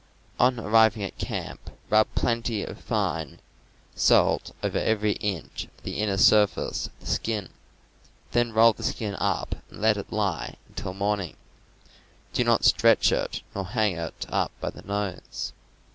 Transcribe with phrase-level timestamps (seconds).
[0.39, 3.39] On arriving at camp, rub 'plenty of fine
[3.93, 7.49] salt over every inch of the inner surface of the skin;
[8.31, 8.73] then roll.
[8.73, 11.35] the skin up and let it lie until morning; c!^
[12.29, 15.53] ^® do not stretch it nor hang it up by the ^* nose.